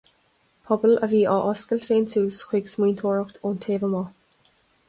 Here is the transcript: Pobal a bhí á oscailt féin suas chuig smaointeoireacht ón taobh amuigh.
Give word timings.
Pobal 0.67 0.95
a 0.99 1.09
bhí 1.11 1.19
á 1.33 1.35
oscailt 1.51 1.85
féin 1.89 2.09
suas 2.15 2.41
chuig 2.49 2.73
smaointeoireacht 2.75 3.41
ón 3.51 3.63
taobh 3.67 3.89
amuigh. 3.91 4.53